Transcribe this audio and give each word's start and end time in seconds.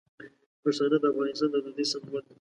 پښتانه 0.61 0.97
د 1.01 1.05
افغانستان 1.11 1.49
د 1.51 1.55
ازادۍ 1.61 1.85
سمبول 1.93 2.23
دي. 2.27 2.35